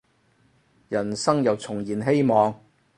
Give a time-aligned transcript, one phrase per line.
[0.89, 2.59] 人生又重燃希望